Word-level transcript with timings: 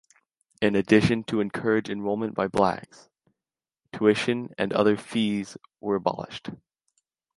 In 0.63 0.75
addition, 0.75 1.23
to 1.25 1.41
encourage 1.41 1.87
enrollment 1.87 2.33
by 2.33 2.47
blacks, 2.47 3.07
tuition 3.93 4.49
and 4.57 4.73
other 4.73 4.97
fees 4.97 5.57
were 5.79 5.93
abolished. 5.97 6.49